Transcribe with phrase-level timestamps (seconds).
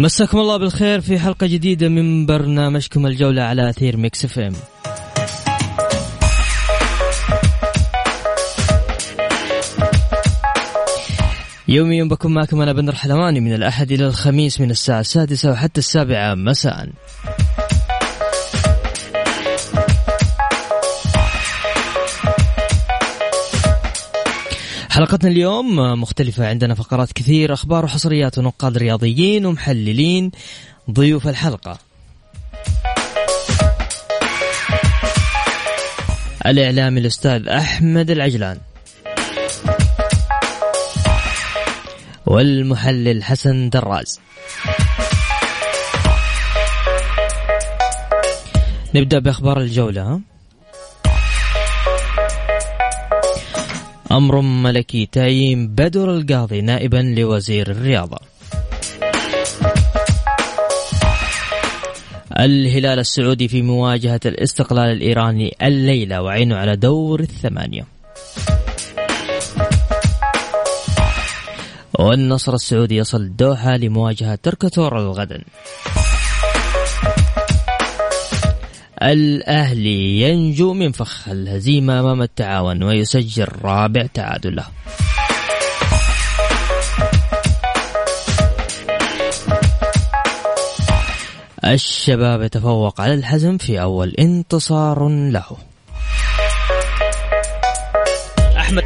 [0.00, 4.52] مساكم الله بالخير في حلقة جديدة من برنامجكم الجولة على أثير ميكس إف إم.
[11.68, 16.34] يوميا بكون معكم أنا بندر حلواني من الأحد إلى الخميس من الساعة السادسة وحتى السابعة
[16.34, 16.88] مساءً.
[24.98, 26.48] حلقتنا اليوم مختلفة.
[26.48, 30.30] عندنا فقرات كثير أخبار وحصريات ونقاد رياضيين ومحللين
[30.90, 31.78] ضيوف الحلقة.
[36.46, 38.58] الإعلامي الأستاذ أحمد العجلان.
[42.26, 44.20] والمحلل حسن دراز.
[48.94, 50.20] نبدأ بأخبار الجولة.
[54.12, 58.18] أمر ملكي تعيين بدر القاضي نائبا لوزير الرياضة.
[62.38, 67.84] الهلال السعودي في مواجهة الاستقلال الإيراني الليلة وعينه على دور الثمانية.
[71.98, 75.42] والنصر السعودي يصل الدوحة لمواجهة تركتور الغدا
[79.02, 84.64] الأهلي ينجو من فخ الهزيمة أمام التعاون ويسجل رابع تعادل له.
[91.64, 95.56] الشباب يتفوق على الحزم في أول انتصار له.
[98.56, 98.84] أحمد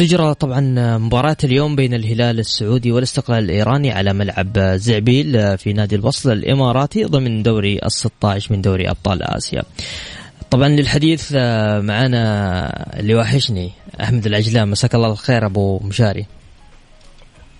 [0.00, 0.60] تجرى طبعا
[0.98, 7.42] مباراة اليوم بين الهلال السعودي والاستقلال الإيراني على ملعب زعبيل في نادي الوصل الإماراتي ضمن
[7.42, 9.62] دوري ال 16 من دوري أبطال آسيا.
[10.50, 11.32] طبعا للحديث
[11.80, 16.26] معنا اللي وحشني أحمد العجلان مساك الله الخير أبو مشاري.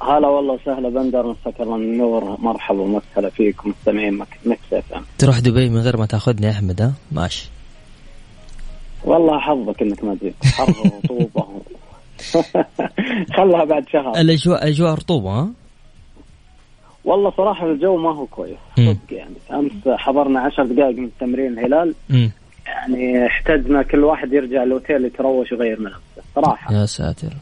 [0.03, 1.27] هلا والله وسهلا بندر.
[1.27, 2.41] مساك الله النور.
[2.41, 4.85] مرحبا ومسهلا فيكم مستمعين مكس
[5.19, 7.49] تروح دبي من غير ما تأخذني أحمد ها؟ ماشي.
[9.05, 11.47] والله حظك إنك ما تجيك حر ورطوبه
[13.37, 14.13] خلها بعد شهر.
[14.21, 15.49] الاجواء أجواء رطوبة ها؟
[17.05, 19.35] والله صراحة الجو ما هو كويس صدق يعني.
[19.53, 21.95] أمس حضرنا عشر دقائق من تمرين الهلال.
[22.67, 26.75] يعني احتجنا كل واحد يرجع الأوتيل يتروش ويغير ملابسه صراحة.
[26.75, 27.33] يا ساتر.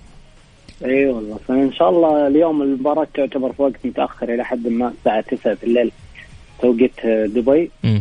[0.84, 1.38] إي أيوة والله.
[1.48, 5.64] فإن شاء الله اليوم المباراة تعتبر في وقت متأخر إلى حد ما الساعة 9 في
[5.64, 5.92] الليل
[6.62, 7.98] توقيت دبي م.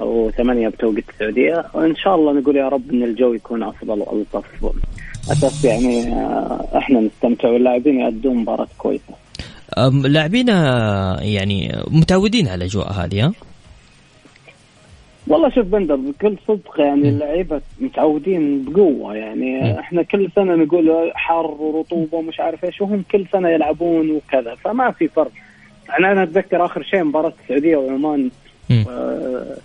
[0.00, 1.64] أو 8 بتوقيت السعودية.
[1.74, 4.44] وإن شاء الله نقول يا رب إن الجو يكون أفضل وألطف.
[5.32, 9.14] أساس يعني آه، إحنا نستمتع واللاعبين يأدون مباراة كويسة.
[10.04, 10.48] لاعبين
[11.18, 13.32] يعني متعودين على الأجواء هذه ها؟
[15.28, 19.78] والله شوف بندر بكل صدق يعني اللعيبة متعودين بقوة يعني م.
[19.78, 24.90] إحنا كل سنة نقول حر ورطوبة ومش عارف إيش وهم كل سنة يلعبون وكذا فما
[24.90, 25.30] في فرق.
[25.88, 28.30] يعني أنا أتذكر آخر شيء مباراة السعودية وعمان
[28.70, 29.56] آه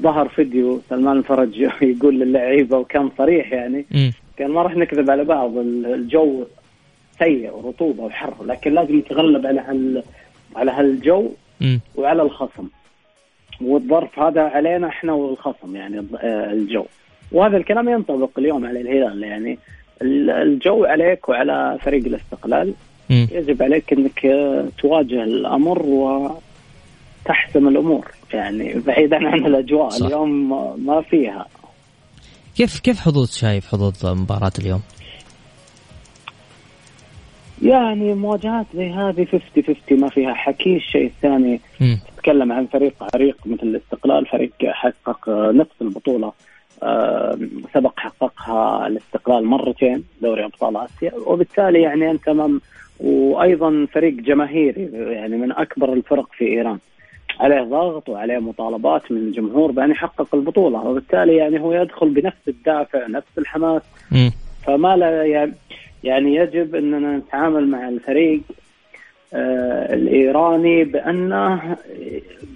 [0.00, 4.10] ظهر فيديو سلمان الفرج يقول للعيبة وكان صريح يعني م.
[4.38, 6.44] كان ما راح نكذب على بعض الجو
[7.18, 10.02] سيء ورطوبة وحر لكن لازم نتغلب على هال
[10.56, 11.28] على هالجو
[11.96, 12.68] وعلى الخصم.
[13.60, 16.84] والظرف هذا علينا إحنا والخصم يعني الجو.
[17.32, 19.58] وهذا الكلام ينطبق اليوم على الهلال يعني.
[20.02, 22.74] الجو عليك وعلى فريق الاستقلال.
[23.10, 24.20] يجب عليك إنك
[24.78, 29.88] تواجه الأمر وتحسم الأمور يعني بعيدا عن الأجواء.
[29.88, 30.06] صح.
[30.06, 30.50] اليوم
[30.86, 31.46] ما فيها.
[32.58, 34.82] كيف كيف حظوظ شايف حظوظ مباراة اليوم؟
[37.62, 40.76] يعني مواجهات زي هذه 50 50 ما فيها حكي.
[40.76, 41.60] الشيء الثاني
[42.16, 46.32] تتكلم عن فريق عريق مثل الاستقلال فريق حقق نفس البطولة.
[46.82, 47.38] آه،
[47.74, 51.12] سبق حققها الاستقلال مرتين دوري أبطال آسيا.
[51.26, 52.50] وبالتالي يعني أنت
[53.00, 56.78] وأيضا فريق جماهيري يعني من أكبر الفرق في إيران.
[57.40, 63.06] عليه ضغط وعليه مطالبات من الجمهور بأن يحقق البطولة وبالتالي يعني هو يدخل بنفس الدافع
[63.06, 63.82] نفس الحماس
[64.66, 65.24] فما لا
[66.04, 68.40] يعني يجب أننا نتعامل مع الفريق
[69.34, 71.76] آه الإيراني بأنه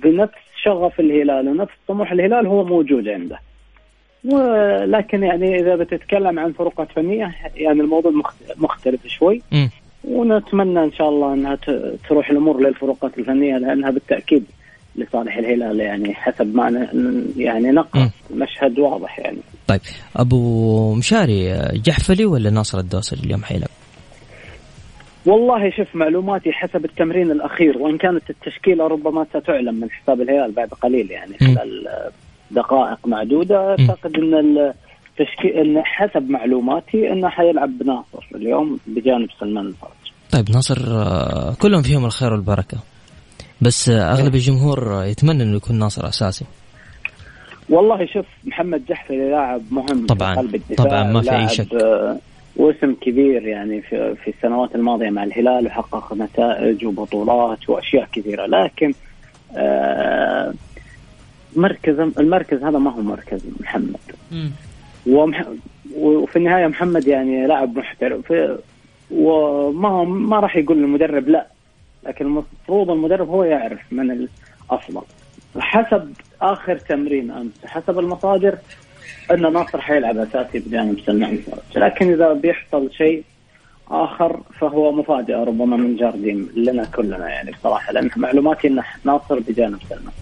[0.03, 3.39] بنفس شغف الهلال ونفس طموح الهلال هو موجود عنده.
[4.25, 8.13] ولكن يعني إذا بتتكلم عن فروقات فنية يعني الموضوع
[8.57, 9.67] مختلف شوي م.
[10.05, 11.59] ونتمنى إن شاء الله إنها
[12.09, 14.45] تروح الأمور للفروقات الفنية لأنها بالتأكيد
[14.97, 16.89] لصالح الهلال يعني حسب ما
[17.37, 19.39] يعني نقرا مشهد واضح يعني.
[19.67, 19.81] طيب
[20.17, 23.71] أبو مشاري جحفلي ولا ناصر الدوسري اليوم حيلعب؟
[25.27, 30.69] والله شوف معلوماتي حسب التمرين الأخير وإن كانت التشكيلة ربما ستعلن من حساب الهلال بعد
[30.69, 31.89] قليل يعني خلال
[32.51, 33.71] دقائق معدودة.
[33.71, 34.35] أعتقد إن
[35.11, 39.91] التشكيل إن حسب معلوماتي إنه حيلعب ناصر اليوم بجانب سلمان الفرج.
[40.33, 42.79] طيب ناصر آه، كلهم فيهم الخير والبركة.
[43.63, 46.45] بس أغلب الجمهور يتمنى إنه يكون ناصر أساسي.
[47.71, 51.75] والله شوف محمد جحفري لاعب مهم طبعا في قلب الدفاع طبعا ما في أي شك.
[51.75, 52.19] آه،
[52.57, 58.47] واسم كبير يعني في في السنوات الماضية مع الهلال وحقق نتائج وبطولات وأشياء كثيرة.
[58.47, 58.93] لكن
[59.57, 60.55] آه
[61.57, 64.01] مركز المركز هذا ما هو مركز محمد.
[65.07, 65.45] ومح...
[65.97, 68.33] وفي النهاية محمد يعني لاعب محترف
[69.11, 71.47] وما ما راح يقول المدرب لا
[72.07, 75.03] لكن المفروض المدرب هو يعرف من الأفضل.
[75.59, 76.13] حسب
[76.43, 78.59] آخر تمرين أمس حسب المصادر
[79.31, 83.25] ان ناصر حيلعب أساسي بجانب سلمان فرج لكن إذا بيحصل شيء
[83.91, 89.79] آخر فهو مفاجأة ربما من جارديم لنا كلنا يعني بصراحة لأن معلوماتي إن ناصر بجانب
[89.89, 90.13] سلمان.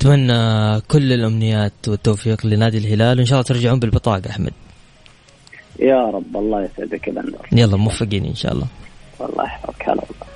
[0.00, 4.52] أتمنى كل الأمنيات والتوفيق لنادي الهلال وإن شاء الله ترجعون بالبطاقة أحمد.
[5.78, 8.66] يا رب الله يسعدك يا يلا موفقين إن شاء الله.
[9.20, 10.33] الله يحفظك هلا والله.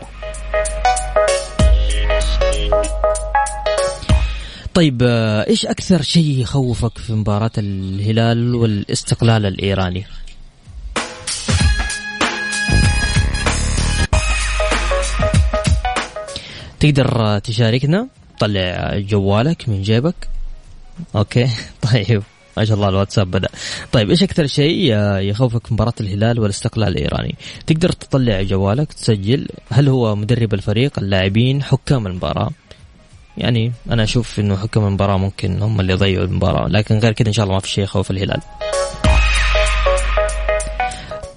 [4.75, 10.07] طيب آه، إيش أكثر شيء يخوفك في مباراة الهلال والاستقلال الإيراني؟
[16.81, 18.09] تقدر تشاركنا؟
[18.41, 20.29] طلع جوالك من جيبك.
[21.17, 21.49] أوكي
[21.93, 22.23] طيب.
[22.59, 23.49] ما شاء الله الواتساب بدأ.
[23.93, 27.35] طيب إيش أكثر شيء يخوفك في مباراة الهلال والاستقلال الإيراني؟
[27.67, 32.51] تقدر تطلع جوالك تسجل هل هو مدرب الفريق اللاعبين حكام المباراة؟
[33.37, 37.33] يعني أنا أشوف إنه حكام المباراة ممكن هم اللي يضيعوا المباراة لكن غير كذا إن
[37.33, 38.41] شاء الله ما في شيء يخوف الهلال.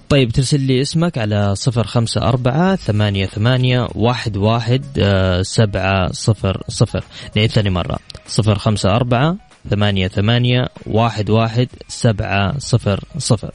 [0.10, 6.64] طيب ترسل لي اسمك على صفر خمسة أربعة ثمانية ثمانية واحد واحد آه، سبعة صفر
[6.68, 7.04] صفر.
[7.36, 7.98] نعيد ثاني مرة.
[8.28, 13.52] صفر خمسة أربعة ثمانية ثمانية واحد واحد سبعة صفر صفر.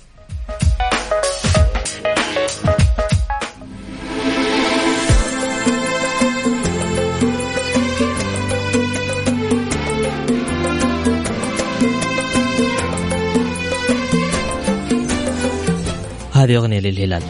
[16.32, 17.22] هذه أغنية للهلال.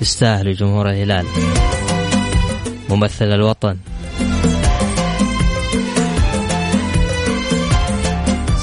[0.00, 1.26] يستاهل جمهور الهلال.
[2.88, 3.76] ممثل الوطن.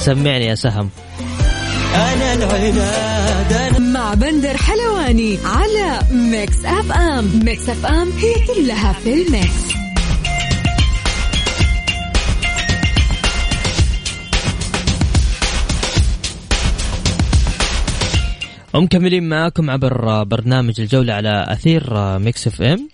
[0.02, 0.90] سمعني يا سهم.
[1.94, 7.40] أنا العناد أنا مع بندر حلواني على ميكس أف أم.
[7.44, 9.72] ميكس أف أم هي كلها في الميكس.
[18.74, 22.88] ومكملين معاكم عبر برنامج الجولة على أثير ميكس أف أم.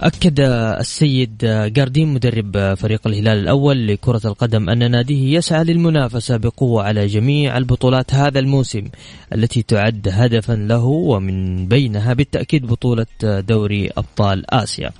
[0.00, 0.40] أكد
[0.80, 1.38] السيد
[1.74, 8.14] جارديم مدرب فريق الهلال الأول لكرة القدم أن ناديه يسعى للمنافسة بقوة على جميع البطولات
[8.14, 8.84] هذا الموسم
[9.32, 14.90] التي تعد هدفا له ومن بينها بالتأكيد بطولة دوري أبطال آسيا.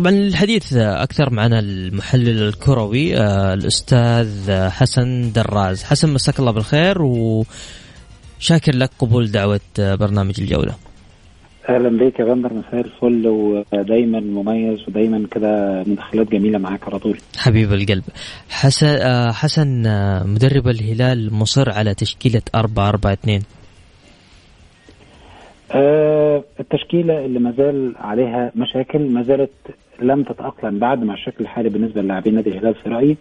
[0.00, 5.84] طبعا الحديث أكثر معنا المحلل الكروي آه، الأستاذ حسن دراز.
[5.84, 10.74] حسن مساك الله بالخير وشاكر لك قبول دعوة آه، برنامج الجولة.
[11.68, 17.18] أهلا بك يا بندر مساء الفل ودايما مميز ودايما كده مداخلات جميلة معاك على طول.
[17.36, 18.04] حبيب القلب.
[18.50, 19.82] حسن آه، حسن
[20.26, 23.42] مدرب الهلال مصر على تشكيلة 4 4 2
[25.72, 29.50] آه التشكيلة اللي ما زال عليها مشاكل ما زالت
[30.02, 33.16] لم تتأقلم بعد مع الشكل الحالي بالنسبة للاعبين نادي الهلال في رأيي.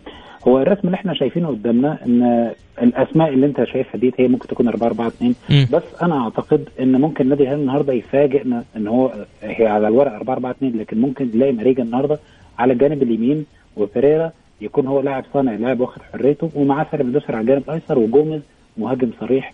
[0.47, 4.67] هو الرسم اللي إحنا شايفينه قدامنا إن الأسماء اللي أنت شايفها دي هي ممكن تكون
[4.67, 5.65] 4 4 2 مم.
[5.73, 9.11] بس أنا أعتقد إن ممكن نادي الهلال النهارده يفاجئنا ان هو
[9.43, 12.19] هي على الورق 4 4 2 لكن ممكن نلاقي ماريجا النهارده
[12.59, 13.45] على الجانب اليمين
[13.77, 14.31] وبيريرا
[14.61, 18.41] يكون هو لاعب صانع لاعب واخد حريته ومعاه سالم دوسر على الجانب الأيسر وجوميز
[18.77, 19.53] مهاجم صريح.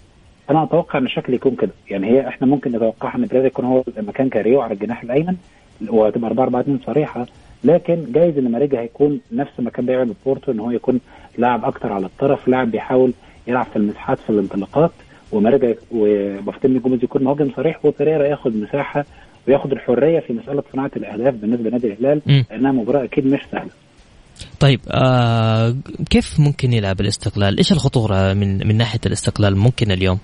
[0.49, 1.71] أنا أتوقع إن الشكل يكون كده.
[1.89, 5.35] يعني هي إحنا ممكن نتوقع إن بيريرا يكون هو مكان كاريو على الجناح الأيمن.
[5.89, 7.25] وهتبقى 4 4 2 صريحة
[7.63, 10.99] لكن جايز إن ماريجا هيكون نفس ما كان بيعمل بورتو إن هو يكون
[11.37, 13.13] لاعب أكتر على الطرف لاعب بيحاول
[13.47, 14.91] يلعب في المساحات في الانطلاقات
[15.31, 19.05] وماريجا وبافتيمبي جوميز يكون مهاجم صريح وبيريرا ياخد مساحة
[19.47, 22.21] وياخد الحرية في مسألة صناعة الأهداف بالنسبة لنادي الهلال.
[22.51, 23.69] لأنها مباراة أكيد مش سهلة
[24.59, 25.75] طيب آه
[26.09, 30.19] كيف ممكن يلعب الاستقلال؟ إيش الخطورة من من ناحية الاستقلال ممكن اليوم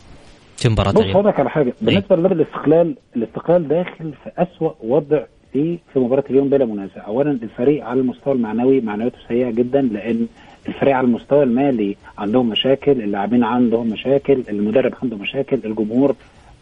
[0.58, 5.24] في مباراة بص اليوم؟ لك على حاجة بالنسبة لنادي الاستقلال الاستقلال داخل في أسوأ وضع
[5.55, 7.05] ليه في مباراة اليوم بلا منازع.
[7.08, 10.27] اولا الفريق على المستوى المعنوي معنوياته سيئة جدا لأن
[10.67, 16.15] الفريق على المستوى المالي عندهم مشاكل اللاعبين عندهم مشاكل المدرب عنده مشاكل الجمهور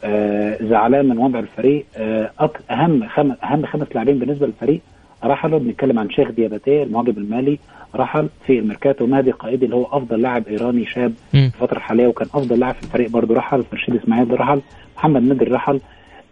[0.03, 1.85] آه زعلان من وضع الفريق.
[1.97, 2.31] آه
[2.71, 3.31] أهم خم...
[3.43, 4.81] أهم خمس لاعبين بالنسبة للفريق
[5.23, 7.59] رحلوا بنتكلم عن شيخ دياباتيه المهاجم المالي
[7.95, 11.13] رحل في الميركاتو مهدي قائدي اللي هو أفضل لاعب إيراني شاب.
[11.31, 14.61] في الفترة الحالية وكان أفضل لاعب في الفريق برضه رحل رشيد إسماعيل رحل
[14.97, 15.79] محمد نجر رحل.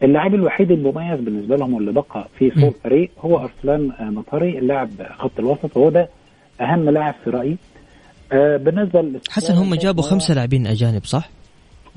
[0.04, 2.62] اللاعب الوحيد المميز بالنسبة لهم واللي بقى في مم.
[2.62, 6.10] صوب الفريق هو أرسلان مطري اللاعب خط الوسط وهو ده
[6.62, 7.58] أهم لاعب في رأيي
[8.32, 11.30] آه بالنسبة حسن هم جابوا خمسة لاعبين أجانب صح؟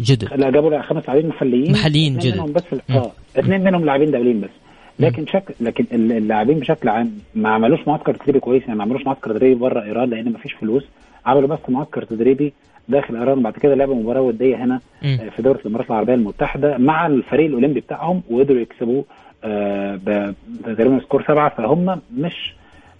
[0.00, 2.40] جدد لا جابوا خمس لاعبين محليين محليين اثنين جدد.
[2.40, 2.62] منهم بس.
[2.90, 4.50] آه اثنين منهم لاعبين دوليين بس
[4.99, 9.07] لكن شكل لكن ال- اللاعبين بشكل عام ما عملوش معسكر تدريبي كويس يعني ما عملوش
[9.07, 10.85] معسكر تدريبي بره إيران لأن ما فيش فلوس
[11.26, 12.52] عملوا بس معسكر تدريبي
[12.91, 15.19] داخل إيران بعد كده لعبوا مباراة ودية هنا مم.
[15.23, 19.05] آه، في دوله الإمارات العربية المتحدة مع الفريق الأولمبي بتاعهم وقدروا يكسبوه
[19.45, 20.33] آه،
[20.65, 22.55] تقريبا سكور سبعة فهم مش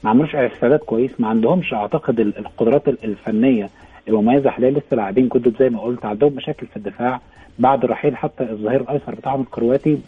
[0.05, 3.69] ما عملوش استعداد كويس ما عندهمش أعتقد ال- القدرات ال- الفنية
[4.09, 7.21] المميزه حاليا لسه لاعبين جدد زي ما قلت عندهم مشاكل في الدفاع
[7.59, 9.99] بعد رحيل حتى الظهير الأيسر بتاعهم الكرواتي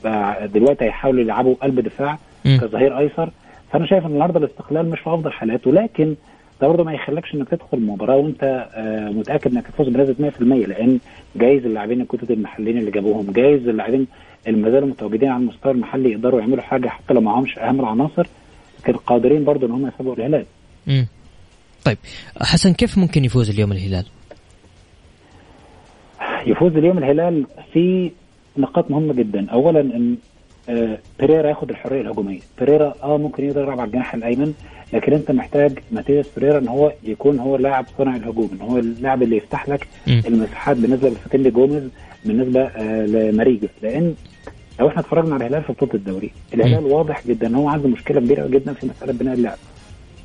[0.45, 2.19] دلوقتي هيحاولوا يلعبوا قلب دفاع.
[2.45, 3.31] كظهير أيسر
[3.73, 6.15] فأنا شايف إن النهارده الاستقلال مش في أفضل حالاته لكن
[6.63, 10.99] ده برضه ما يخلكش إنك تدخل المباراه وأنت آه، متأكد إنك تفوز بنسبة 100% لأن
[11.37, 14.07] جايز اللاعبين الجدد المحليين اللي جابوهم جايز اللاعبين
[14.47, 18.27] اللي ما زالوا متواجدين على المستوى المحلي يقدروا يعملوا حاجة حتى لو معهمش أهم العناصر
[18.81, 20.45] لكن قادرين برضه إن هم يسابقوا الهلال
[20.87, 21.07] مم.
[21.85, 21.99] طيب
[22.41, 24.05] حسن كيف ممكن يفوز اليوم الهلال؟
[26.47, 28.11] يفوز اليوم الهلال في
[28.57, 30.17] نقاط مهمة جدا اولا إن
[30.69, 34.55] آه، بيريرا ياخد الحرية الهجومية بيريرا آه ممكن يقدر يلعب على الجناح الأيمن
[34.93, 39.23] لكن انت محتاج ماتياس بيريرا ان هو يكون هو لاعب صانع الهجوم إن هو اللاعب
[39.23, 39.87] اللي يفتح لك.
[40.27, 41.83] المساحات بالنسبة لفتيلي جوميز
[42.25, 44.15] بالنسبة آه لماريجا لأن
[44.81, 48.21] لو إحنا اتفرجنا على الهلال في بطولة الدوري الهلال واضح جدا إن هو عنده مشكلة
[48.21, 49.59] كبيرة جدا في مسألة بناء اللعب.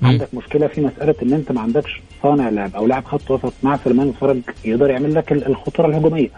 [0.03, 3.77] عندك مشكلة في مسألة إن أنت ما عندكش صانع لعب أو لاعب خط وسط مع
[3.85, 6.29] سلمان فرج يقدر يعمل لك ال- الخطورة الهجومية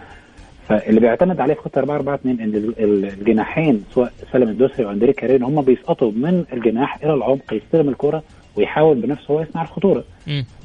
[0.70, 4.84] فاللي بيعتمد عليه في خط 4 4 2 إن ال- ال- الجناحين سواء سالم الدوسري
[4.86, 8.22] أو اندري كاريلو هم بيسقطوا من الجناح إلى العمق يستلم الكرة
[8.56, 10.04] ويحاول بنفسه هو يصنع الخطورة.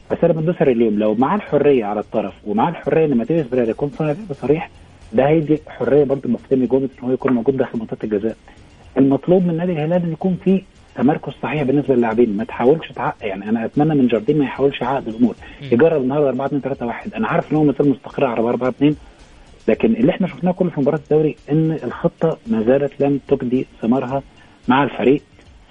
[0.09, 3.91] فسالم الدوسري اليوم لو معاه الحرية على الطرف ومعاه الحرية إن ماتيوس بيريرا يكون
[4.41, 4.69] صريح
[5.13, 8.35] ده هيدي حرية برضه بافتيمبي جوميز إن هو يكون موجود داخل منطقة الجزاء.
[8.97, 10.61] المطلوب من نادي الهلال إن يكون في
[10.95, 15.07] تمركز صحيح بالنسبة للاعبين ما تحاولش تعقد يعني أنا أتمنى من جارديم ما يحاولش يعقد
[15.07, 15.35] الأمور.
[15.71, 18.95] يجرب النهارده 4 2 3 1 أنا عارف إن هو مثال مستقر على 4 2
[19.67, 24.23] لكن اللي إحنا شفناه كله في مباراة الدوري إن الخطة ما زالت لم تجدي ثمارها
[24.67, 25.21] مع الفريق.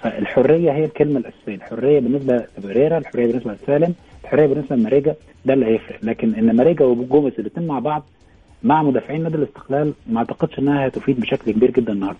[0.03, 1.55] فالحرية هي الكلمة الأساسية.
[1.55, 5.99] الحرية بالنسبة لبريرا الحرية بالنسبة لسالم الحرية بالنسبة لماريجا ده اللي هيفرق.
[6.03, 8.03] لكن إن ماريجا وجوميز الاثنين مع بعض
[8.63, 12.19] مع مدافعين نادي الاستقلال ما أعتقدش إنها هتفيد بشكل كبير جدا النهارده.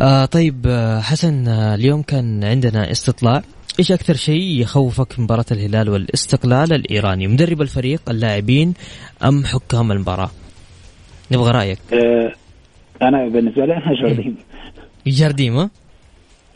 [0.00, 3.42] آه طيب آه، حسن آه اليوم كان عندنا استطلاع.
[3.80, 8.74] إيش أكثر شيء يخوفك في مباراة الهلال والاستقلال الإيراني؟ مدرب الفريق اللاعبين
[9.24, 10.30] أم حكام المباراة؟
[11.32, 11.78] نبغى رأيك.
[11.92, 12.32] آه
[13.02, 14.36] أنا بالنسبة لي أنا
[15.06, 15.70] جارديم ها؟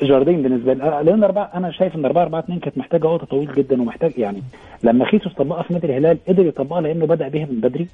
[0.04, 0.82] جاردين بالنسبة لي.
[0.82, 4.12] آه، لأن أربعة أنا شايف إن 4 4 2 كانت محتاجة وقت طويل جدا ومحتاج
[4.18, 4.42] يعني
[4.82, 7.86] لما خيسوس طبقها في نادي الهلال قدر يطبقها لأنه بدأ بيها من بدري.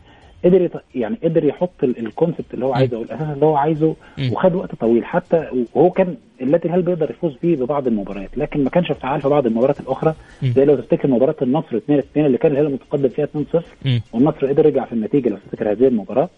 [0.44, 0.72] قدر يط...
[0.94, 3.94] يعني قدر يحط ال- الكونسبت اللي هو عايزه أو الاساس اللي هو عايزه.
[4.32, 5.04] وخد وقت طويل.
[5.04, 9.28] حتى وهو كان النادي الهلال بيقدر يفوز بيه ببعض المباريات لكن ما كانش فعال في
[9.28, 10.14] بعض المباريات الأخرى.
[10.42, 14.00] زي لو تفتكر مباراة النصر 2 2 اللي كان الهلال متقدم فيها 2 0 مم.
[14.12, 16.28] والنصر قدر يرجع في النتيجة لو تفتكر هذه المباراة.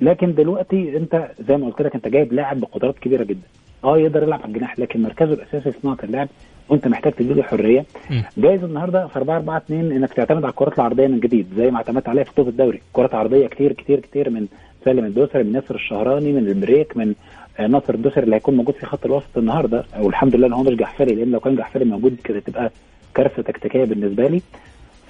[0.00, 3.46] لكن دلوقتي أنت زي ما قلت لك أنت جايب لاعب بقدرات كبيرة جدا.
[3.84, 6.28] آه يقدر يلعب على الجناح لكن مركزه الأساسي صناعه اللعب
[6.68, 7.84] وأنت محتاج تديله حرية.
[8.38, 11.76] جايز النهارده في 4 4 2 إنك تعتمد على الكرات العرضية من جديد زي ما
[11.76, 12.80] اعتمدت عليها في بطوله الدوري.
[12.92, 14.46] كرات عرضية كتير كتير كتير من
[14.84, 17.14] سالم الدوسري من ياسر الشهراني من البريك من
[17.58, 19.84] آه، ناصر الدوسري اللي هيكون موجود في خط الوسط النهارده.
[20.00, 22.70] والحمد لله إن هو مش جحفري لأن لو كان جحفري موجود كانت تبقى
[23.14, 24.42] كارثة تكتيكية بالنسبة لي.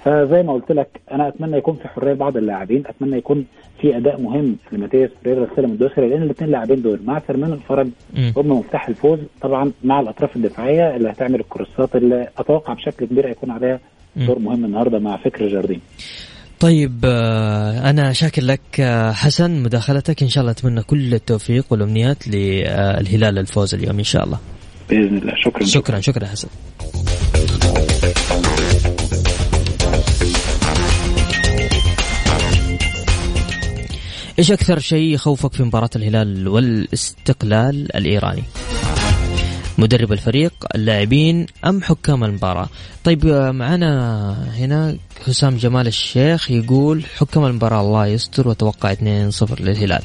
[0.05, 3.45] فزي ما قلت لك أنا أتمنى يكون في حرية لبعض اللاعبين أتمنى يكون
[3.81, 7.87] في أداء مهم لماتيوس بيريرا سالم الدوسري لأن الاثنين لاعبين دول مع سلمان الفرج.
[8.37, 13.27] هم مفتاح الفوز طبعا مع الأطراف الدفاعية اللي هتعمل ال crossات اللي أتوقع بشكل كبير
[13.27, 13.79] هيكون عليها.
[14.15, 15.81] دور مهم النهارده مع فكر جارديم.
[16.59, 22.27] طيب آه، أنا شاكر لك آه، حسن مداخلتك إن شاء الله أتمنى كل التوفيق والأمنيات
[22.27, 24.39] للهلال الفوز اليوم إن شاء الله.
[24.89, 25.33] بإذن الله.
[25.35, 25.65] شكرا.
[25.65, 26.47] شكرا شكرا حسن.
[34.39, 38.43] إيش أكثر شيء يخوفك في مباراة الهلال والاستقلال الإيراني؟
[39.77, 42.69] مدرب الفريق، اللاعبين أم حكام المباراة؟
[43.03, 43.25] طيب
[43.55, 48.97] معنا هنا حسام جمال الشيخ يقول حكام المباراة الله يستر وتوقع 2-0
[49.61, 50.01] للهلال.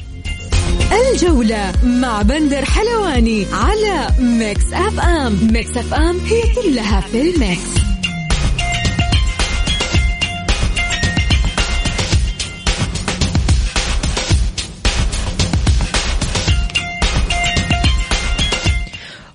[1.13, 7.90] الجولة مع بندر حلواني على Mix FM Mix FM هي كلها في ال Mix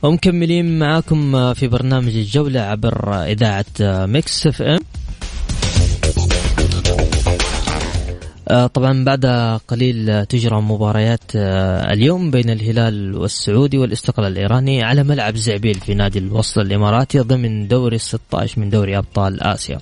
[0.03, 3.65] ومكملين معاكم في برنامج الجولة عبر إذاعة
[4.07, 4.79] Mix FM.
[8.49, 9.27] آه، طبعا بعد
[9.69, 16.19] قليل تجرى مباريات آه، اليوم بين الهلال السعودي والاستقلال الإيراني على ملعب زعبيل في نادي
[16.19, 19.79] الوصل الإماراتي ضمن دوري 16 من دوري أبطال آسيا.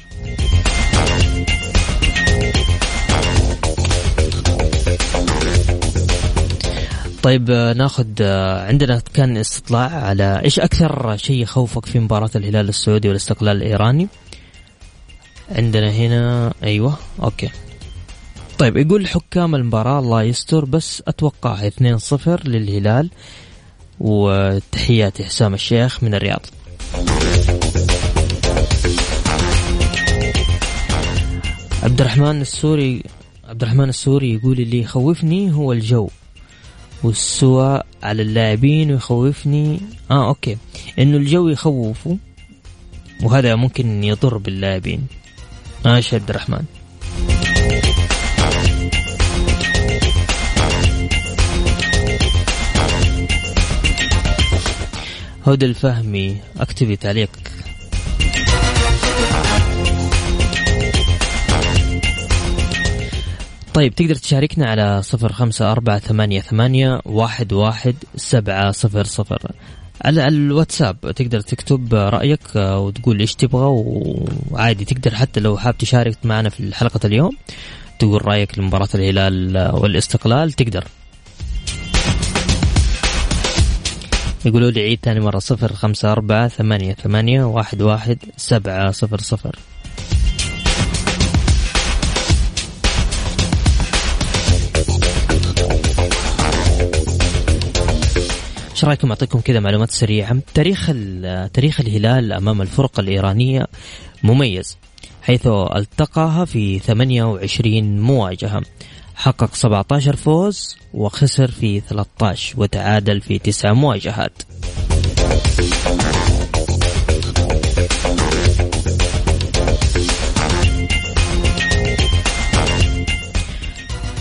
[7.25, 12.69] طيب آه، ناخذ آه، عندنا كان استطلاع على إيش أكثر شيء يخوفك في مباراة الهلال
[12.69, 14.09] السعودي والاستقلال الإيراني؟
[15.51, 17.51] عندنا هنا أيوه أوكي.
[18.59, 21.73] طيب يقول حكام المباراة الله يستر بس أتوقع 2-0
[22.45, 23.11] للهلال
[24.01, 26.47] وتحياتي حسام الشيخ من الرياض.
[31.83, 33.03] عبد الرحمن السوري
[33.49, 36.09] عبد الرحمن السوري يقول اللي يخوفني هو الجو.
[37.05, 39.81] والسواء على اللاعبين ويخوفني.
[40.11, 40.57] آه أوكي.
[40.99, 42.19] إنه الجو يخوفه
[43.23, 45.07] وهذا ممكن يضر باللاعبين.
[45.85, 46.65] ماشي عبد الرحمن.
[55.47, 57.31] هدى الفهمي اكتبي تعليق
[63.75, 69.53] طيب تقدر تشاركنا على صفر خمسة أربعة ثمانية ثمانية واحد واحد سبعة صفر صفر.
[70.05, 73.67] على الواتساب تقدر تكتب رأيك وتقول إيش تبغى
[74.51, 77.37] وعادي تقدر حتى لو حاب تشارك معنا في حلقة اليوم
[77.99, 80.85] تقول رأيك لمباراة الهلال والاستقلال تقدر.
[84.45, 89.57] يقولوا لي عيد ثاني مرة صفر خمسة أربعة ثمانية ثمانية واحد واحد سبعة صفر صفر.
[98.85, 100.39] إيش رأيكم؟ أعطيكم كذا معلومات سريعة.
[100.55, 100.87] تاريخ
[101.53, 103.67] تاريخ الهلال أمام الفرق الإيرانية
[104.23, 104.79] مميز
[105.23, 108.63] حيث التقاها في 28 مواجهة.
[109.15, 114.33] حقق 17 فوز وخسر في 13 وتعادل في 9 مواجهات.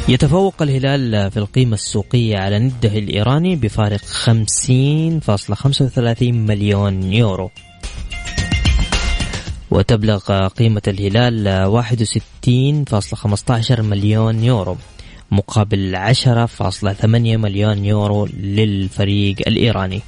[0.07, 7.51] يتفوق الهلال في القيمة السوقية على نده الإيراني بفارق 50.35 مليون يورو.
[9.71, 11.67] وتبلغ قيمة الهلال
[12.45, 14.77] 61.15 مليون يورو
[15.31, 20.01] مقابل 10.8 مليون يورو للفريق الإيراني.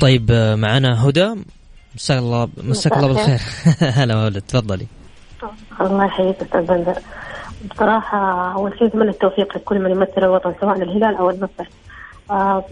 [0.00, 1.34] طيب معنا هدى.
[1.98, 3.40] مساك الله مساك الله بالخير.
[3.98, 4.86] هلا ولد تفضلي.
[5.80, 6.98] الله يحييك أستاذ بندر.
[7.70, 11.66] بصراحة أول شيء أتمنى التوفيق لكل من يمثل الوطن سواء الهلال أو النصر
[12.30, 12.64] آه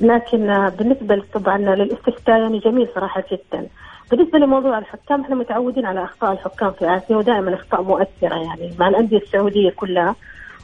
[0.00, 3.66] لكن آه بالنسبة طبعا للاستفتاء يعني جميل صراحة جدا.
[4.10, 8.88] بالنسبة لموضوع الحكام إحنا متعودين على أخطاء الحكام في آسيا ودائما أخطاء مؤثرة يعني مع
[8.88, 10.14] الأندية السعودية كلها.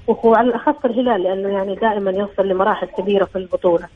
[0.07, 3.89] وعلى الأخص الهلال لأنه يعني دائما يوصل لمراحل كبيرة في البطولة.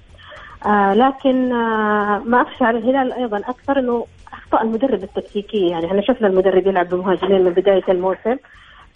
[0.67, 6.03] آه لكن آه ما أخشى على الهلال أيضا أكثر أنه أخطاء المدرب التكتيكية يعني إحنا
[6.03, 8.37] شفنا المدرب يلعب بمهاجمين من بداية الموسم.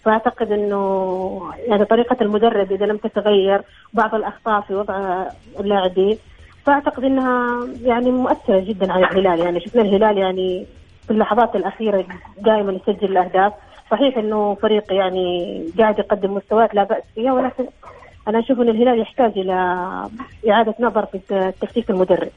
[0.03, 3.61] فأعتقد إنه يعني طريقة المدرب إذا لم تتغير
[3.93, 5.25] بعض الأخطاء في وضع
[5.59, 6.17] اللاعبين.
[6.65, 9.39] فأعتقد إنها يعني مؤثرة جدا على الهلال.
[9.39, 10.65] يعني شفنا الهلال يعني
[11.05, 12.05] في اللحظات الأخيرة
[12.37, 13.53] دائما يسجل الأهداف.
[13.91, 17.65] صحيح إنه فريق يعني قاعد يقدم مستويات لا بأس فيها ولكن
[18.27, 19.53] أنا أشوف إن الهلال يحتاج إلى
[20.49, 22.29] إعادة نظر في تكتيك المدرب.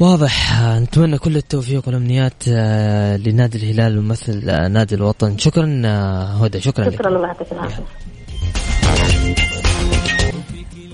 [0.00, 0.60] واضح.
[0.62, 5.38] نتمنى كل التوفيق والأمنيات آه، لنادي الهلال ومثل آه، نادي الوطن.
[5.38, 6.60] شكرا آه، هدى.
[6.60, 7.82] شكرا شكرا الله يعطيك العافية.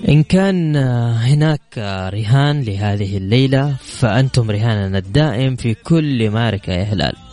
[0.09, 0.75] إن كان
[1.15, 1.77] هناك
[2.13, 7.24] رهان لهذه الليلة فأنتم رهاننا الدائم في كل معركة يا هلال.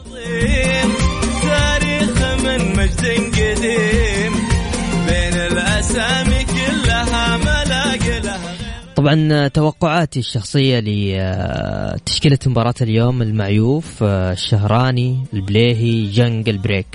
[9.02, 16.86] طبعا توقعاتي الشخصية لتشكيلة مباراة اليوم المعيوف الشهراني البليهي جنج البريك.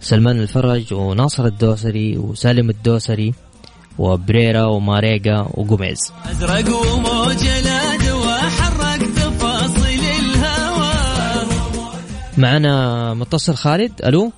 [0.00, 3.34] سلمان الفرج وناصر الدوسري وسالم الدوسري
[3.98, 7.44] وبريرا وماريجا وجوميز أزرق وموج
[8.26, 10.92] وحرك تفاصيل الهوى.
[12.38, 14.32] معنا متصل خالد ألو؟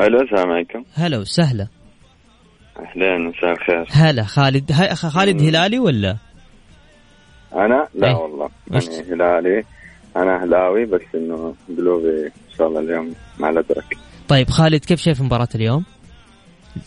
[0.00, 0.84] ألو السلام عليكم.
[0.94, 1.66] هلا وسهلا.
[2.84, 3.86] أهلين مساء الخير.
[3.90, 4.72] هلا خالد.
[4.72, 6.16] هاي خالد هلالي ولا؟
[7.52, 8.14] أنا؟ لا أي.
[8.14, 8.48] والله.
[8.72, 8.80] أنا
[9.14, 9.64] هلالي.
[10.16, 13.84] أنا أهلاوي بس إنه قلوبي إن شاء الله اليوم مع الازرق
[14.28, 15.84] طيب خالد كيف شايف مباراة اليوم؟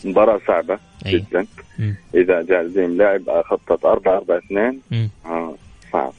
[0.04, 1.12] مباراة صعبة أي.
[1.18, 1.46] جدا.
[1.78, 1.92] م.
[2.14, 4.80] إذا جاء الزيم لعب خطة 4 4 2
[5.26, 5.54] آه
[5.92, 6.12] صعب.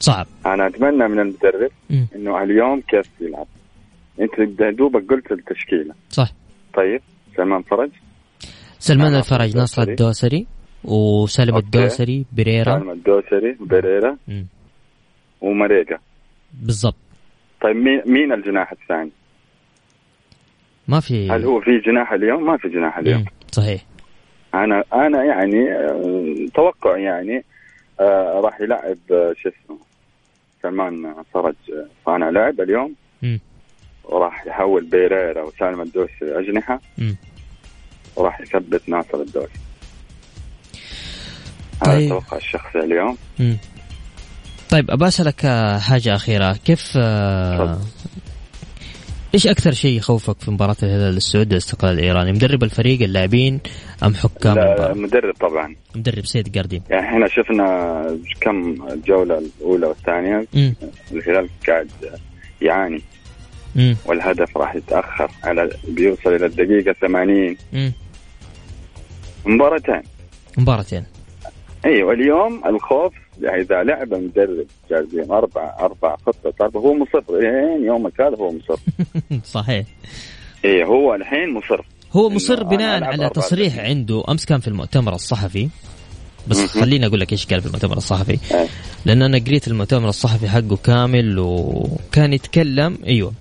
[0.00, 0.26] صعب.
[0.46, 2.04] أنا أتمنى من المدرب م.
[2.16, 3.46] إنه اليوم كيف يلعب.
[4.20, 5.94] أنت دوبك قلت التشكيلة.
[6.10, 6.28] صح.
[6.74, 7.00] طيب
[7.36, 7.90] سلمان فرج.
[8.86, 10.46] سلمان الفرج ناصر الدوسري
[10.84, 14.16] وسلم الدوسري بريرا سلم الدوسري بريرا
[15.40, 15.98] ومريقا
[16.52, 16.96] بالضبط.
[17.60, 19.10] طيب مين مين الجناح الثاني؟
[20.88, 21.30] ما في.
[21.30, 23.20] هل هو في جناح اليوم؟ ما في جناح اليوم.
[23.20, 23.26] مم.
[23.52, 23.84] صحيح.
[24.54, 27.44] أنا أنا يعني آه، توقع يعني
[28.00, 29.78] آه راح يلعب آه، شو اسمه
[30.62, 31.54] سلمان فرج
[32.06, 32.94] صانع لعب اليوم.
[33.22, 33.40] مم.
[34.04, 36.80] وراح يحول بيريرا وسالم الدوسري أجنحة.
[36.98, 37.16] مم.
[38.16, 39.48] وراح يثبت ناصر الدوري
[41.84, 41.94] طيب.
[41.94, 43.16] هذا أتوقع الشخصي اليوم.
[43.38, 43.56] مم.
[44.70, 45.46] طيب ابى أسألك
[45.80, 46.52] حاجة أخيرة.
[46.52, 47.78] كيف آه
[49.34, 53.60] إيش أكثر شيء يخوفك في مباراة الهلال السعودي الاستقلال الإيراني؟ مدرب الفريق اللاعبين
[54.02, 55.76] أم حكام؟ لا المدرب طبعا.
[55.94, 60.46] مدرب سيد قاردين يعني إحنا شفنا كم الجولة الأولى والثانية.
[61.12, 61.90] الهلال قاعد
[62.62, 63.02] يعاني.
[63.76, 63.96] مم.
[64.06, 67.92] والهدف راح يتأخر على بيوصل إلى الدقيقة 80 مم.
[69.46, 70.02] مباراتين.
[70.58, 71.04] مباراتين.
[71.84, 77.22] أيوه اليوم الخوف إذا لعب المدرب جاهزين أربع أربع خطة أربع هو مصر.
[77.30, 78.80] الحين يومك هذا هو مصر.
[79.60, 79.86] صحيح.
[80.64, 81.80] إيه هو الحين مصر.
[82.12, 85.68] هو مصر بناء على تصريح عنده أمس كان في المؤتمر الصحفي.
[86.48, 88.38] بس خليني أقول لك إيش قال في المؤتمر الصحفي.
[88.54, 88.68] إيه.
[89.04, 93.32] لأن أنا قريت المؤتمر الصحفي حقه كامل وكان يتكلم أيوه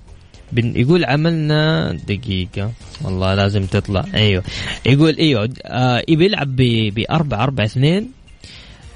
[0.58, 2.72] يقول عملنا دقيقة.
[3.04, 4.06] والله لازم تطلع.
[4.16, 4.44] أيوه.
[4.86, 8.08] يقول إيوه آه يبي يلعب ب 4 4 2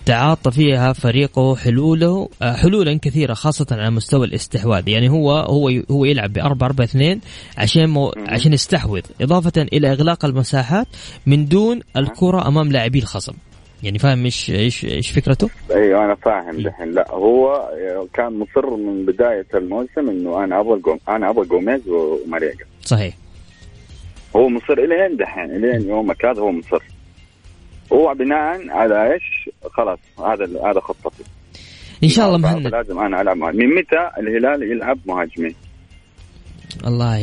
[0.06, 4.88] تعاطى فيها فريقه حلوله آه حلولا كثيرة خاصة على مستوى الاستحواذ.
[4.90, 7.20] يعني هو هو هو يلعب ب 4 4 2
[7.58, 9.02] عشان مو عشان يستحوذ.
[9.22, 10.88] إضافة إلى إغلاق المساحات
[11.26, 13.34] من دون الكرة أمام لاعبي الخصم.
[13.84, 16.92] يعني فاهم إيش إيش إيش فكرته؟ أيوه أنا فاهم دحين.
[16.92, 17.70] لا هو
[18.14, 23.14] كان مصر من بداية الموسم إنه أنا أبغى جوم أنا أبغى جوميز وماريجا صحيح.
[24.36, 26.84] هو مصر إلين دحين إلين يومك هذا هو مصر.
[27.94, 31.24] هو بناء على إيش؟ خلاص هذا هذا خطتي.
[32.04, 32.68] إن شاء الله مهند.
[32.68, 35.56] لازم أنا ألعب مهاجم من متى الهلال يلعب مهاجمين؟
[36.84, 37.18] والله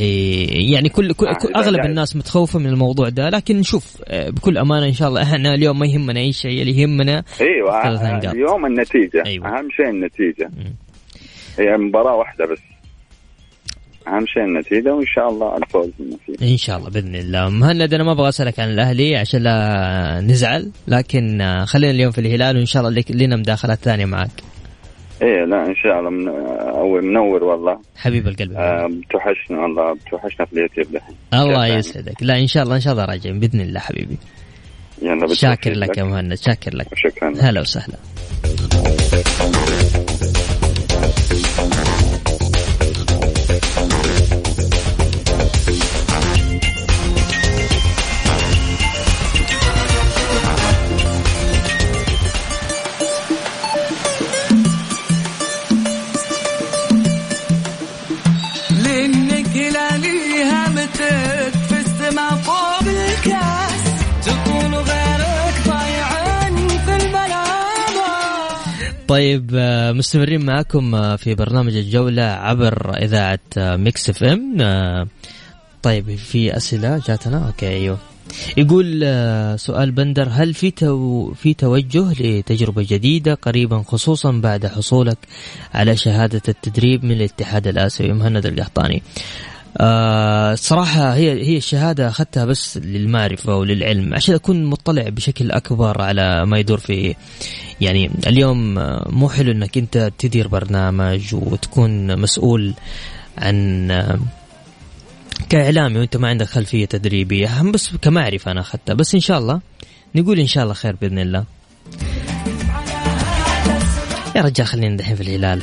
[0.72, 4.58] يعني كل, كل آه أغلب يعني الناس متخوفة من الموضوع ده لكن نشوف آه، بكل
[4.58, 8.66] أمانة إن شاء الله إحنا اليوم ما يهمنا أي شيء اللي يهمنا أيوه آه، اليوم
[8.66, 9.48] النتيجة أيوة.
[9.48, 10.50] أهم شيء النتيجة.
[11.58, 12.58] هي مباراة واحدة بس.
[14.08, 16.52] أهم شيء النتيجة وإن شاء الله الفوز بالنتيجة.
[16.52, 17.48] إن شاء الله بإذن الله.
[17.48, 22.20] مهند أنا ما أبغى أسألك عن الأهلي عشان لا نزعل لكن آه، خلينا اليوم في
[22.20, 24.53] الهلال وإن شاء الله لنا مداخلات ثانية معك.
[25.24, 26.28] إيه لا إن شاء الله من
[26.68, 27.78] اول منور والله.
[27.96, 28.52] حبيب القلب.
[28.52, 32.22] آه بتوحشنا والله بتوحشنا في اليوتيوب دحين الله يسعدك.
[32.22, 34.18] لا إن شاء الله إن شاء الله راجعين بإذن الله حبيبي.
[35.02, 35.98] يلا شاكر لك.
[35.98, 36.86] يا مهند شاكر لك.
[36.94, 37.32] شكرا.
[37.40, 37.98] هلا وسهلا.
[69.08, 75.08] طيب آه، مستمرين معكم آه، في برنامج الجولة عبر إذاعة Mix FM.
[75.82, 77.98] طيب في أسئلة جاتنا؟ okay أيوه.
[78.56, 79.00] يقول
[79.60, 85.18] سؤال بندر هل في تو في توجه لتجربة جديدة قريبا خصوصا بعد حصولك
[85.74, 89.02] على شهادة التدريب من الاتحاد الآسيوي؟ مهند القحطاني.
[89.76, 96.46] آه صراحة هي هي الشهادة أخذتها بس للمعرفة وللعلم عشان أكون مطلع بشكل أكبر على
[96.46, 97.14] ما يدور في
[97.80, 98.74] يعني اليوم
[99.06, 102.74] مو حلو إنك أنت تدير برنامج وتكون مسؤول
[103.38, 104.18] عن آه،
[105.48, 109.60] كإعلامي وأنت ما عندك خلفية تدريبية هم بس كمعرفة أنا أخذتها بس إن شاء الله
[110.14, 111.44] نقول إن شاء الله خير بإذن الله.
[114.36, 115.62] يا رجال خلينا دحين في الهلال.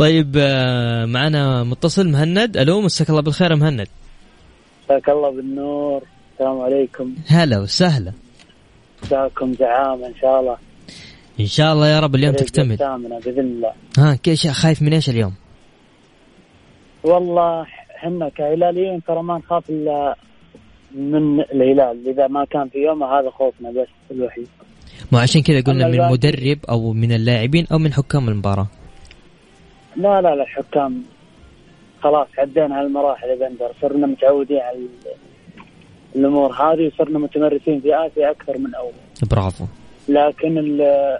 [0.00, 2.56] طيب آه، معنا متصل مهند.
[2.56, 3.88] ألو مساك الله بالخير مهند.
[4.84, 6.02] مساك الله بالنور.
[6.32, 7.14] السلام عليكم.
[7.28, 8.12] هلا وسهلا.
[9.02, 10.56] مساكم زعامة إن شاء الله.
[11.40, 12.76] إن شاء الله يا رب اليوم تكتمل.
[13.24, 13.72] بإذن الله.
[13.98, 15.34] ها كيش خايف من إيش اليوم؟
[17.04, 20.16] والله إحنا كهلاليين ترى ما نخاف الا
[20.94, 22.08] من الهلال.
[22.08, 24.48] إذا ما كان في يومه هذا خوفنا بس الوحيد.
[25.12, 28.66] ما عشان كذا قلنا من مدرب أو من اللاعبين أو من حكام المباراة.
[29.96, 31.04] لا لا لا الحكام
[32.02, 34.78] خلاص عدينا هالمراحل يا بندر صرنا متعودين على
[36.16, 38.92] الأمور هذه وصرنا متمرسين في آسيا أكثر من أول.
[39.30, 39.64] برافو.
[40.08, 40.58] لكن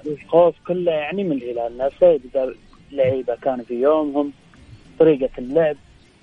[0.07, 2.55] الخوف كله يعني من الهلال نفسه إذا
[2.93, 4.33] لعيبه كانوا في يومهم
[4.99, 5.77] طريقة اللعب.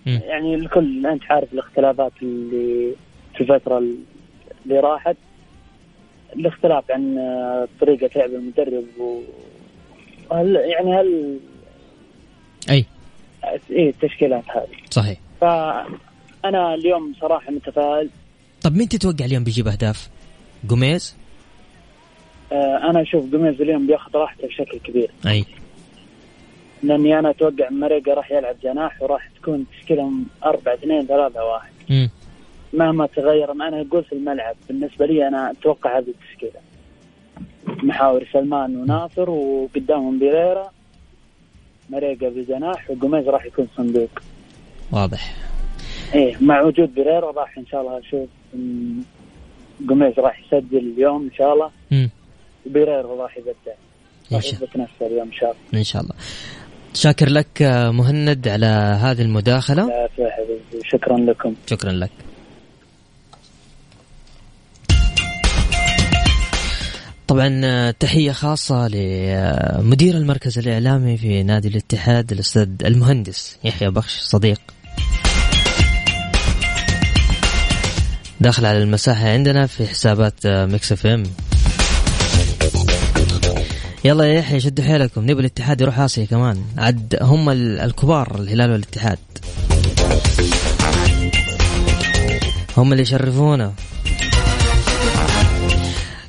[0.06, 0.10] م.
[0.10, 2.94] يعني الكل أنت عارف الاختلافات اللي
[3.36, 3.78] في الفترة
[4.66, 5.16] اللي راحت.
[6.36, 7.18] الاختلاف عن
[7.82, 9.20] طريقة لعب المدرب و
[10.32, 11.40] هل يعني هل
[13.72, 14.78] اي التشكيلات هذه.
[14.92, 15.18] صحيح.
[15.42, 18.10] فأنا اليوم صراحة متفائل.
[18.62, 20.10] طب مين تتوقع اليوم بيجيب أهداف؟
[20.64, 21.16] جوميز؟
[22.52, 25.12] آه أنا أشوف جوميز اليوم بياخذ راحته بشكل كبير.
[25.28, 25.46] أي.
[26.84, 32.08] لأني أنا أتوقع مريقا راح يلعب جناح وراح تكون تشكيلهم 4 2 3 1 م.
[32.74, 36.62] مهما تغير أنا أقول في الملعب بالنسبة لي أنا أتوقع هذه التشكيلة.
[37.68, 40.72] محاور سلمان وناصر وقدامهم بيريرا.
[41.90, 44.10] مريقا بجناح وقميز راح يكون صندوق.
[44.92, 45.36] واضح.
[46.16, 48.30] إيه مع وجود بريرا راح إن شاء الله أشوف
[49.90, 51.72] قميز راح يسجل اليوم إن شاء الله.
[52.66, 53.74] وبريرا راح يبدع
[54.34, 55.80] راح يثبت نفسه اليوم إن شاء الله.
[55.80, 56.16] إن شاء الله.
[56.94, 57.62] شاكر لك
[57.94, 58.66] مهند على
[59.02, 59.88] هذه المداخلة.
[59.88, 60.10] لا
[60.84, 61.56] شكرا لكم.
[61.68, 62.12] شكرا لك.
[67.28, 74.62] طبعا آه، تحية خاصة لمدير المركز الإعلامي في نادي الاتحاد الأستاذ المهندس يحيى بخش صديق.
[78.42, 81.24] داخل على المساحة عندنا في حسابات آه، Mix FM.
[84.06, 85.22] يلا يا يحيى شدوا حيلكم.
[85.24, 86.62] نبي الاتحاد يروح آسيا كمان.
[86.78, 89.20] عد هم الكبار الهلال والاتحاد.
[92.78, 93.74] هم اللي يشرفونا.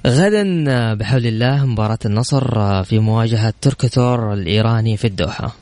[0.09, 5.55] غدا بحول الله مباراة النصر في مواجهة تركتور الإيراني في الدوحة.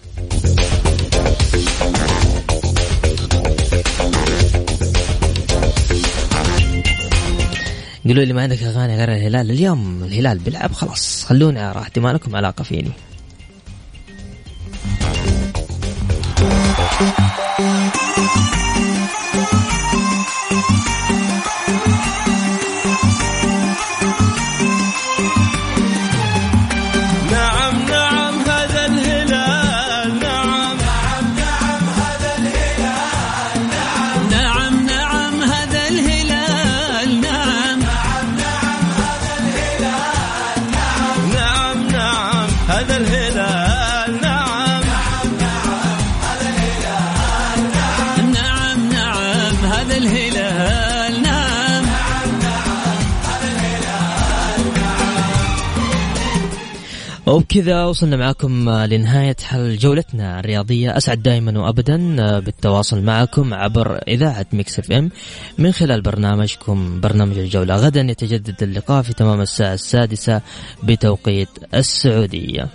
[8.05, 11.25] قولوا لي ما عندك أغاني غير الهلال اليوم؟ الهلال بيلعب خلاص.
[11.25, 12.91] خلوني على راحتي ما لكم علاقه فيني.
[57.57, 60.97] وبكذا وصلنا معكم لنهاية حل جولتنا الرياضية.
[60.97, 61.97] أسعد دائما وأبدا
[62.39, 65.11] بالتواصل معكم عبر إذاعة Mix FM.
[65.59, 67.77] من خلال برنامجكم برنامج الجولة.
[67.77, 70.41] غدا يتجدد اللقاء في تمام الساعة السادسة
[70.83, 72.69] بتوقيت السعودية.